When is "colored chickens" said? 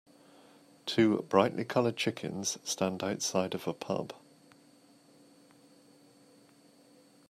1.63-2.57